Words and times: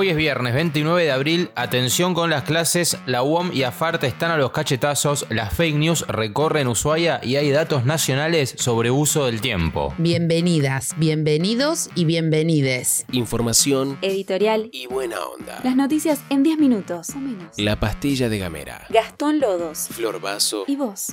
Hoy 0.00 0.10
es 0.10 0.16
viernes 0.16 0.54
29 0.54 1.02
de 1.02 1.10
abril, 1.10 1.50
atención 1.56 2.14
con 2.14 2.30
las 2.30 2.44
clases, 2.44 2.98
la 3.06 3.24
UOM 3.24 3.50
y 3.52 3.64
AFART 3.64 4.04
están 4.04 4.30
a 4.30 4.36
los 4.36 4.52
cachetazos, 4.52 5.26
las 5.28 5.52
fake 5.52 5.74
news 5.74 6.06
recorren 6.06 6.68
Ushuaia 6.68 7.18
y 7.20 7.34
hay 7.34 7.50
datos 7.50 7.84
nacionales 7.84 8.54
sobre 8.58 8.92
uso 8.92 9.26
del 9.26 9.40
tiempo. 9.40 9.92
Bienvenidas, 9.98 10.94
bienvenidos 10.98 11.90
y 11.96 12.04
bienvenides. 12.04 13.06
Información 13.10 13.98
Editorial. 14.00 14.68
y 14.70 14.86
buena 14.86 15.18
onda. 15.18 15.58
Las 15.64 15.74
noticias 15.74 16.20
en 16.30 16.44
10 16.44 16.58
minutos 16.58 17.10
o 17.10 17.18
menos. 17.18 17.58
La 17.58 17.80
pastilla 17.80 18.28
de 18.28 18.38
Gamera. 18.38 18.86
Gastón 18.90 19.40
Lodos. 19.40 19.88
Flor 19.90 20.20
Vaso. 20.20 20.62
¿Y 20.68 20.76
vos? 20.76 21.08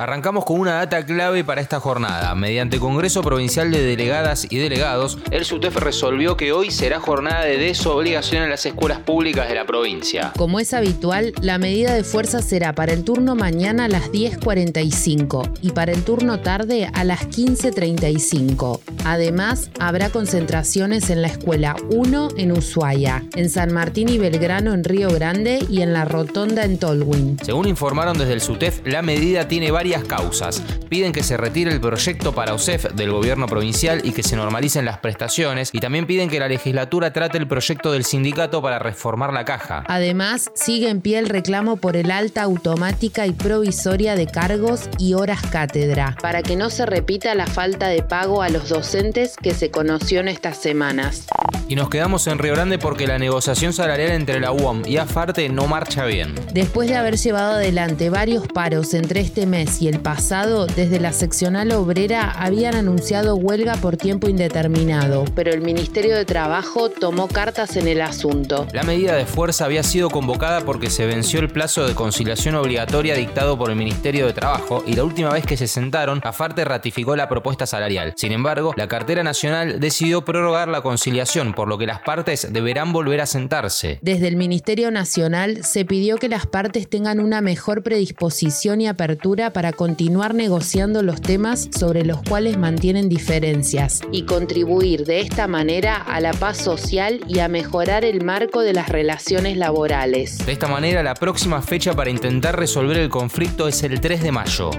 Arrancamos 0.00 0.46
con 0.46 0.58
una 0.58 0.76
data 0.76 1.04
clave 1.04 1.44
para 1.44 1.60
esta 1.60 1.78
jornada. 1.78 2.34
Mediante 2.34 2.78
Congreso 2.78 3.20
Provincial 3.20 3.70
de 3.70 3.82
Delegadas 3.82 4.46
y 4.48 4.56
Delegados, 4.56 5.18
el 5.30 5.44
SUTEF 5.44 5.76
resolvió 5.76 6.38
que 6.38 6.52
hoy 6.52 6.70
será 6.70 7.00
jornada 7.00 7.44
de 7.44 7.58
desobligación 7.58 8.44
en 8.44 8.48
las 8.48 8.64
escuelas 8.64 9.00
públicas 9.00 9.46
de 9.46 9.56
la 9.56 9.66
provincia. 9.66 10.32
Como 10.38 10.58
es 10.58 10.72
habitual, 10.72 11.34
la 11.42 11.58
medida 11.58 11.92
de 11.92 12.02
fuerza 12.02 12.40
será 12.40 12.74
para 12.74 12.94
el 12.94 13.04
turno 13.04 13.34
mañana 13.36 13.84
a 13.84 13.88
las 13.88 14.10
10.45 14.10 15.58
y 15.60 15.72
para 15.72 15.92
el 15.92 16.02
turno 16.02 16.40
tarde 16.40 16.90
a 16.94 17.04
las 17.04 17.28
15.35. 17.28 18.80
Además, 19.04 19.70
habrá 19.80 20.08
concentraciones 20.08 21.10
en 21.10 21.20
la 21.20 21.28
escuela 21.28 21.76
1 21.90 22.28
en 22.38 22.52
Ushuaia, 22.52 23.22
en 23.36 23.50
San 23.50 23.74
Martín 23.74 24.08
y 24.08 24.16
Belgrano 24.16 24.72
en 24.72 24.82
Río 24.82 25.10
Grande 25.10 25.58
y 25.68 25.82
en 25.82 25.92
la 25.92 26.06
Rotonda 26.06 26.64
en 26.64 26.78
Tolwyn. 26.78 27.36
Según 27.42 27.68
informaron 27.68 28.16
desde 28.16 28.32
el 28.32 28.40
SUTEF, 28.40 28.80
la 28.86 29.02
medida 29.02 29.46
tiene 29.46 29.70
varias 29.70 29.89
causas. 29.98 30.62
Piden 30.88 31.12
que 31.12 31.22
se 31.22 31.36
retire 31.36 31.72
el 31.72 31.80
proyecto 31.80 32.34
para 32.34 32.54
OSEF 32.54 32.92
del 32.92 33.10
gobierno 33.10 33.46
provincial 33.46 34.00
y 34.04 34.12
que 34.12 34.22
se 34.22 34.36
normalicen 34.36 34.84
las 34.84 34.98
prestaciones 34.98 35.70
y 35.72 35.80
también 35.80 36.06
piden 36.06 36.28
que 36.28 36.38
la 36.38 36.48
legislatura 36.48 37.12
trate 37.12 37.38
el 37.38 37.48
proyecto 37.48 37.92
del 37.92 38.04
sindicato 38.04 38.62
para 38.62 38.78
reformar 38.78 39.32
la 39.32 39.44
caja. 39.44 39.84
Además, 39.88 40.50
sigue 40.54 40.88
en 40.88 41.00
pie 41.00 41.18
el 41.18 41.28
reclamo 41.28 41.76
por 41.76 41.96
el 41.96 42.10
alta 42.10 42.42
automática 42.42 43.26
y 43.26 43.32
provisoria 43.32 44.14
de 44.14 44.26
cargos 44.26 44.88
y 44.98 45.14
horas 45.14 45.40
cátedra, 45.50 46.16
para 46.22 46.42
que 46.42 46.56
no 46.56 46.70
se 46.70 46.86
repita 46.86 47.34
la 47.34 47.46
falta 47.46 47.88
de 47.88 48.02
pago 48.02 48.42
a 48.42 48.48
los 48.48 48.68
docentes 48.68 49.36
que 49.36 49.54
se 49.54 49.70
conoció 49.70 50.20
en 50.20 50.28
estas 50.28 50.56
semanas. 50.56 51.26
Y 51.68 51.76
nos 51.76 51.88
quedamos 51.88 52.26
en 52.26 52.38
Río 52.38 52.54
Grande 52.54 52.78
porque 52.78 53.06
la 53.06 53.18
negociación 53.18 53.72
salarial 53.72 54.10
entre 54.10 54.40
la 54.40 54.52
UOM 54.52 54.82
y 54.86 54.96
AFARTE 54.96 55.48
no 55.48 55.66
marcha 55.66 56.04
bien. 56.04 56.34
Después 56.52 56.88
de 56.88 56.96
haber 56.96 57.16
llevado 57.16 57.54
adelante 57.54 58.10
varios 58.10 58.46
paros 58.48 58.92
entre 58.94 59.20
este 59.20 59.46
mes 59.46 59.79
y 59.80 59.88
el 59.88 60.00
pasado, 60.00 60.66
desde 60.66 61.00
la 61.00 61.12
seccional 61.12 61.72
obrera 61.72 62.30
habían 62.30 62.74
anunciado 62.74 63.36
huelga 63.36 63.76
por 63.76 63.96
tiempo 63.96 64.28
indeterminado, 64.28 65.24
pero 65.34 65.52
el 65.52 65.62
Ministerio 65.62 66.16
de 66.16 66.24
Trabajo 66.24 66.90
tomó 66.90 67.28
cartas 67.28 67.76
en 67.76 67.88
el 67.88 68.02
asunto. 68.02 68.66
La 68.72 68.82
medida 68.82 69.14
de 69.14 69.24
fuerza 69.24 69.64
había 69.64 69.82
sido 69.82 70.10
convocada 70.10 70.60
porque 70.60 70.90
se 70.90 71.06
venció 71.06 71.40
el 71.40 71.48
plazo 71.48 71.86
de 71.86 71.94
conciliación 71.94 72.54
obligatoria 72.56 73.14
dictado 73.14 73.56
por 73.56 73.70
el 73.70 73.76
Ministerio 73.76 74.26
de 74.26 74.32
Trabajo 74.32 74.84
y 74.86 74.94
la 74.94 75.04
última 75.04 75.30
vez 75.30 75.46
que 75.46 75.56
se 75.56 75.66
sentaron, 75.66 76.20
AFARTE 76.22 76.64
ratificó 76.64 77.16
la 77.16 77.28
propuesta 77.28 77.66
salarial. 77.66 78.12
Sin 78.16 78.32
embargo, 78.32 78.74
la 78.76 78.88
cartera 78.88 79.22
nacional 79.22 79.80
decidió 79.80 80.24
prorrogar 80.24 80.68
la 80.68 80.82
conciliación, 80.82 81.54
por 81.54 81.68
lo 81.68 81.78
que 81.78 81.86
las 81.86 82.00
partes 82.00 82.52
deberán 82.52 82.92
volver 82.92 83.20
a 83.20 83.26
sentarse. 83.26 83.98
Desde 84.02 84.28
el 84.28 84.36
Ministerio 84.36 84.90
Nacional 84.90 85.64
se 85.64 85.84
pidió 85.86 86.18
que 86.18 86.28
las 86.28 86.46
partes 86.46 86.88
tengan 86.88 87.20
una 87.20 87.40
mejor 87.40 87.82
predisposición 87.82 88.80
y 88.82 88.88
apertura 88.88 89.52
para 89.52 89.69
continuar 89.72 90.34
negociando 90.34 91.02
los 91.02 91.20
temas 91.20 91.68
sobre 91.70 92.04
los 92.04 92.22
cuales 92.22 92.58
mantienen 92.58 93.08
diferencias 93.08 94.00
y 94.12 94.24
contribuir 94.24 95.04
de 95.04 95.20
esta 95.20 95.46
manera 95.46 95.96
a 95.96 96.20
la 96.20 96.32
paz 96.32 96.58
social 96.58 97.20
y 97.26 97.40
a 97.40 97.48
mejorar 97.48 98.04
el 98.04 98.24
marco 98.24 98.60
de 98.60 98.72
las 98.72 98.88
relaciones 98.88 99.56
laborales. 99.56 100.44
De 100.44 100.52
esta 100.52 100.68
manera, 100.68 101.02
la 101.02 101.14
próxima 101.14 101.62
fecha 101.62 101.94
para 101.94 102.10
intentar 102.10 102.58
resolver 102.58 102.96
el 102.96 103.08
conflicto 103.08 103.68
es 103.68 103.82
el 103.82 104.00
3 104.00 104.22
de 104.22 104.32
mayo. 104.32 104.70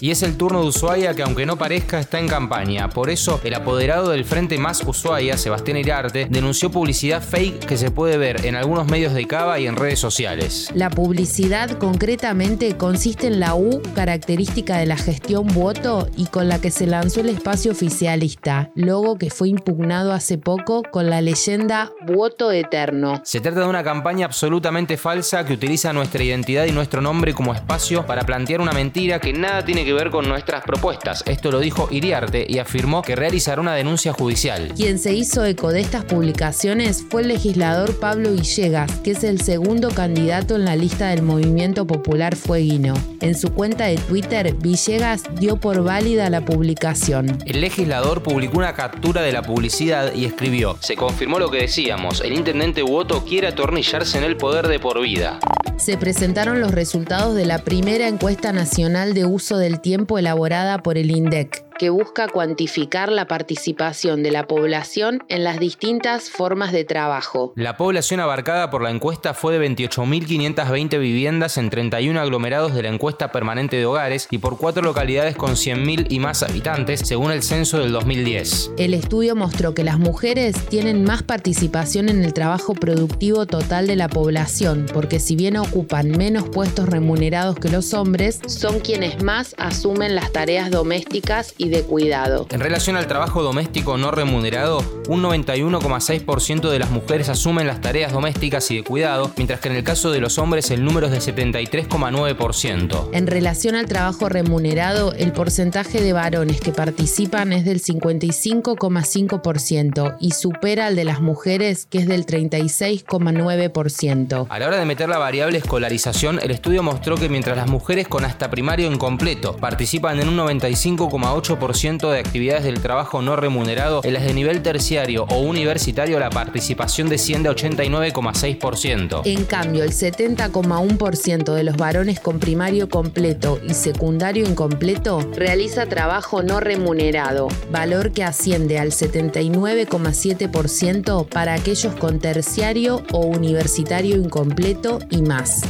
Y 0.00 0.10
es 0.10 0.22
el 0.22 0.36
turno 0.36 0.60
de 0.60 0.68
Ushuaia 0.68 1.14
que 1.14 1.22
aunque 1.22 1.46
no 1.46 1.56
parezca 1.56 1.98
está 1.98 2.18
en 2.18 2.28
campaña. 2.28 2.90
Por 2.90 3.10
eso, 3.10 3.40
el 3.44 3.54
apoderado 3.54 4.10
del 4.10 4.24
Frente 4.24 4.58
Más 4.58 4.82
Ushuaia, 4.84 5.36
Sebastián 5.36 5.78
Irarte, 5.78 6.26
denunció 6.30 6.70
publicidad 6.70 7.22
fake 7.22 7.64
que 7.64 7.76
se 7.76 7.90
puede 7.90 8.18
ver 8.18 8.44
en 8.44 8.56
algunos 8.56 8.86
medios 8.88 9.14
de 9.14 9.26
Cava 9.26 9.58
y 9.58 9.66
en 9.66 9.76
redes 9.76 9.98
sociales. 9.98 10.70
La 10.74 10.90
publicidad 10.90 11.78
concretamente 11.78 12.76
consiste 12.76 13.28
en 13.28 13.40
la 13.40 13.54
U 13.54 13.80
característica 13.94 14.76
de 14.76 14.86
la 14.86 14.96
gestión 14.96 15.46
voto 15.48 16.08
y 16.16 16.26
con 16.26 16.48
la 16.48 16.60
que 16.60 16.70
se 16.70 16.86
lanzó 16.86 17.20
el 17.20 17.30
espacio 17.30 17.72
oficialista, 17.72 18.70
logo 18.74 19.16
que 19.16 19.30
fue 19.30 19.48
impugnado 19.48 20.12
hace 20.12 20.36
poco 20.36 20.82
con 20.90 21.08
la 21.08 21.22
leyenda 21.22 21.92
voto 22.06 22.52
eterno. 22.52 23.20
Se 23.24 23.40
trata 23.40 23.60
de 23.60 23.66
una 23.66 23.82
campaña 23.82 24.26
absolutamente 24.26 24.96
falsa 24.96 25.44
que 25.44 25.54
utiliza 25.54 25.92
nuestra 25.92 26.22
identidad 26.22 26.66
y 26.66 26.72
nuestro 26.72 27.00
nombre 27.00 27.32
como 27.32 27.54
espacio 27.54 28.04
para 28.04 28.22
plantear 28.22 28.60
una 28.60 28.72
mentira 28.72 29.20
que 29.20 29.32
nada 29.32 29.64
tiene 29.64 29.85
que 29.86 29.94
ver 29.94 30.10
con 30.10 30.28
nuestras 30.28 30.64
propuestas. 30.64 31.22
Esto 31.26 31.50
lo 31.50 31.60
dijo 31.60 31.88
Iriarte 31.90 32.44
y 32.46 32.58
afirmó 32.58 33.02
que 33.02 33.16
realizará 33.16 33.60
una 33.60 33.74
denuncia 33.74 34.12
judicial. 34.12 34.72
Quien 34.76 34.98
se 34.98 35.14
hizo 35.14 35.44
eco 35.44 35.70
de 35.72 35.80
estas 35.80 36.04
publicaciones 36.04 37.04
fue 37.08 37.22
el 37.22 37.28
legislador 37.28 37.98
Pablo 37.98 38.32
Villegas, 38.32 38.90
que 39.04 39.12
es 39.12 39.22
el 39.22 39.40
segundo 39.40 39.90
candidato 39.90 40.56
en 40.56 40.64
la 40.64 40.76
lista 40.76 41.08
del 41.08 41.22
Movimiento 41.22 41.86
Popular 41.86 42.34
Fueguino. 42.36 42.94
En 43.20 43.36
su 43.36 43.52
cuenta 43.52 43.86
de 43.86 43.96
Twitter, 43.96 44.54
Villegas 44.54 45.22
dio 45.38 45.56
por 45.56 45.82
válida 45.84 46.28
la 46.30 46.44
publicación. 46.44 47.38
El 47.46 47.60
legislador 47.60 48.22
publicó 48.22 48.58
una 48.58 48.74
captura 48.74 49.22
de 49.22 49.32
la 49.32 49.42
publicidad 49.42 50.12
y 50.14 50.24
escribió, 50.24 50.76
se 50.80 50.96
confirmó 50.96 51.38
lo 51.38 51.50
que 51.50 51.58
decíamos, 51.58 52.20
el 52.22 52.32
intendente 52.32 52.82
Woto 52.82 53.24
quiere 53.24 53.46
atornillarse 53.46 54.18
en 54.18 54.24
el 54.24 54.36
poder 54.36 54.66
de 54.66 54.80
por 54.80 55.00
vida. 55.00 55.38
Se 55.76 55.98
presentaron 55.98 56.60
los 56.60 56.72
resultados 56.72 57.34
de 57.34 57.44
la 57.44 57.58
primera 57.58 58.08
encuesta 58.08 58.50
nacional 58.52 59.12
de 59.12 59.26
uso 59.26 59.58
del 59.58 59.75
tiempo 59.80 60.18
elaborada 60.18 60.82
por 60.82 60.98
el 60.98 61.10
INDEC 61.10 61.65
que 61.78 61.90
busca 61.90 62.28
cuantificar 62.28 63.10
la 63.10 63.26
participación 63.28 64.22
de 64.22 64.30
la 64.30 64.46
población 64.46 65.22
en 65.28 65.44
las 65.44 65.58
distintas 65.58 66.30
formas 66.30 66.72
de 66.72 66.84
trabajo. 66.84 67.52
La 67.56 67.76
población 67.76 68.20
abarcada 68.20 68.70
por 68.70 68.82
la 68.82 68.90
encuesta 68.90 69.34
fue 69.34 69.56
de 69.56 69.68
28.520 69.68 70.98
viviendas 70.98 71.58
en 71.58 71.70
31 71.70 72.20
aglomerados 72.20 72.74
de 72.74 72.82
la 72.82 72.88
encuesta 72.88 73.32
permanente 73.32 73.76
de 73.76 73.86
hogares 73.86 74.28
y 74.30 74.38
por 74.38 74.58
cuatro 74.58 74.82
localidades 74.82 75.36
con 75.36 75.52
100.000 75.52 76.06
y 76.10 76.18
más 76.18 76.42
habitantes, 76.42 77.00
según 77.00 77.30
el 77.30 77.42
censo 77.42 77.78
del 77.78 77.92
2010. 77.92 78.72
El 78.78 78.94
estudio 78.94 79.36
mostró 79.36 79.74
que 79.74 79.84
las 79.84 79.98
mujeres 79.98 80.56
tienen 80.68 81.04
más 81.04 81.22
participación 81.22 82.08
en 82.08 82.24
el 82.24 82.32
trabajo 82.32 82.74
productivo 82.74 83.46
total 83.46 83.86
de 83.86 83.96
la 83.96 84.08
población, 84.08 84.86
porque 84.92 85.20
si 85.20 85.36
bien 85.36 85.56
ocupan 85.56 86.10
menos 86.10 86.48
puestos 86.48 86.88
remunerados 86.88 87.58
que 87.58 87.68
los 87.68 87.94
hombres, 87.94 88.40
son 88.46 88.80
quienes 88.80 89.22
más 89.22 89.54
asumen 89.58 90.14
las 90.14 90.32
tareas 90.32 90.70
domésticas 90.70 91.54
y 91.58 91.65
de 91.68 91.82
cuidado. 91.82 92.46
En 92.50 92.60
relación 92.60 92.96
al 92.96 93.06
trabajo 93.06 93.42
doméstico 93.42 93.98
no 93.98 94.10
remunerado, 94.10 94.82
un 95.08 95.22
91,6% 95.22 96.70
de 96.70 96.78
las 96.78 96.90
mujeres 96.90 97.28
asumen 97.28 97.66
las 97.66 97.80
tareas 97.80 98.12
domésticas 98.12 98.70
y 98.70 98.76
de 98.76 98.84
cuidado, 98.84 99.32
mientras 99.36 99.60
que 99.60 99.68
en 99.68 99.74
el 99.76 99.84
caso 99.84 100.10
de 100.10 100.20
los 100.20 100.38
hombres 100.38 100.70
el 100.70 100.82
número 100.84 101.08
es 101.08 101.12
de 101.12 101.20
73,9%. 101.34 103.10
En 103.12 103.26
relación 103.26 103.74
al 103.74 103.86
trabajo 103.86 104.28
remunerado, 104.28 105.12
el 105.12 105.32
porcentaje 105.32 106.00
de 106.00 106.12
varones 106.12 106.60
que 106.60 106.70
participan 106.72 107.52
es 107.52 107.64
del 107.64 107.82
55,5% 107.82 110.16
y 110.20 110.30
supera 110.32 110.86
al 110.86 110.96
de 110.96 111.04
las 111.04 111.20
mujeres 111.20 111.86
que 111.86 111.98
es 111.98 112.08
del 112.08 112.26
36,9%. 112.26 114.46
A 114.48 114.58
la 114.58 114.66
hora 114.66 114.78
de 114.78 114.84
meter 114.84 115.08
la 115.08 115.18
variable 115.18 115.58
escolarización, 115.58 116.40
el 116.42 116.50
estudio 116.50 116.82
mostró 116.82 117.14
que 117.16 117.28
mientras 117.28 117.56
las 117.56 117.68
mujeres 117.68 118.08
con 118.08 118.24
hasta 118.24 118.50
primario 118.50 118.90
incompleto 118.90 119.56
participan 119.56 120.18
en 120.20 120.28
un 120.28 120.36
95,8% 120.36 121.55
de 121.56 122.18
actividades 122.18 122.64
del 122.64 122.80
trabajo 122.80 123.22
no 123.22 123.34
remunerado, 123.34 124.02
en 124.04 124.12
las 124.12 124.24
de 124.24 124.34
nivel 124.34 124.60
terciario 124.62 125.24
o 125.30 125.38
universitario 125.40 126.20
la 126.20 126.28
participación 126.30 127.08
desciende 127.08 127.48
a 127.48 127.52
89,6%. 127.52 129.22
En 129.24 129.44
cambio, 129.44 129.82
el 129.82 129.92
70,1% 129.92 131.54
de 131.54 131.64
los 131.64 131.76
varones 131.76 132.20
con 132.20 132.38
primario 132.38 132.88
completo 132.88 133.58
y 133.66 133.74
secundario 133.74 134.46
incompleto 134.46 135.20
realiza 135.34 135.86
trabajo 135.86 136.42
no 136.42 136.60
remunerado, 136.60 137.48
valor 137.70 138.12
que 138.12 138.22
asciende 138.22 138.78
al 138.78 138.90
79,7% 138.90 141.26
para 141.28 141.54
aquellos 141.54 141.94
con 141.94 142.18
terciario 142.18 143.02
o 143.12 143.20
universitario 143.20 144.16
incompleto 144.16 144.98
y 145.10 145.22
más. 145.22 145.62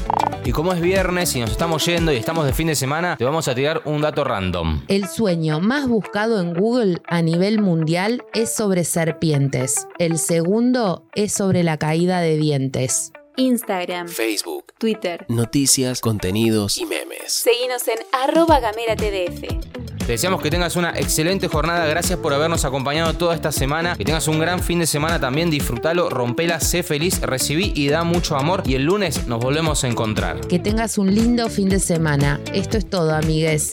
Y 0.46 0.52
como 0.52 0.72
es 0.72 0.80
viernes 0.80 1.34
y 1.34 1.40
nos 1.40 1.50
estamos 1.50 1.84
yendo 1.84 2.12
y 2.12 2.16
estamos 2.16 2.46
de 2.46 2.52
fin 2.52 2.68
de 2.68 2.76
semana, 2.76 3.16
te 3.16 3.24
vamos 3.24 3.48
a 3.48 3.54
tirar 3.54 3.82
un 3.84 4.00
dato 4.00 4.22
random. 4.22 4.82
El 4.86 5.08
sueño 5.08 5.58
más 5.58 5.75
buscado 5.84 6.40
en 6.40 6.54
Google 6.54 6.98
a 7.06 7.20
nivel 7.20 7.60
mundial 7.60 8.24
es 8.32 8.54
sobre 8.54 8.84
serpientes. 8.84 9.86
El 9.98 10.18
segundo 10.18 11.04
es 11.14 11.32
sobre 11.34 11.62
la 11.62 11.76
caída 11.76 12.20
de 12.20 12.36
dientes. 12.36 13.12
Instagram, 13.36 14.08
Facebook, 14.08 14.72
Twitter. 14.78 15.26
noticias, 15.28 16.00
contenidos 16.00 16.78
y 16.78 16.86
memes. 16.86 17.30
Seguinos 17.32 17.86
en 17.88 17.98
arroba 18.12 18.60
gameratdf. 18.60 19.66
Te 20.06 20.12
deseamos 20.12 20.40
que 20.40 20.50
tengas 20.50 20.76
una 20.76 20.90
excelente 20.90 21.48
jornada. 21.48 21.84
Gracias 21.86 22.18
por 22.20 22.32
habernos 22.32 22.64
acompañado 22.64 23.14
toda 23.14 23.34
esta 23.34 23.50
semana. 23.50 23.96
Que 23.96 24.04
tengas 24.04 24.28
un 24.28 24.38
gran 24.38 24.62
fin 24.62 24.78
de 24.78 24.86
semana 24.86 25.18
también. 25.20 25.50
Disfrutalo, 25.50 26.08
rompela, 26.08 26.60
sé 26.60 26.84
feliz, 26.84 27.20
recibí 27.20 27.72
y 27.74 27.88
da 27.88 28.04
mucho 28.04 28.36
amor. 28.36 28.62
Y 28.66 28.76
el 28.76 28.84
lunes 28.84 29.26
nos 29.26 29.40
volvemos 29.40 29.82
a 29.82 29.88
encontrar. 29.88 30.40
Que 30.46 30.60
tengas 30.60 30.96
un 30.96 31.12
lindo 31.12 31.50
fin 31.50 31.68
de 31.68 31.80
semana. 31.80 32.40
Esto 32.54 32.78
es 32.78 32.88
todo, 32.88 33.12
amigues. 33.16 33.72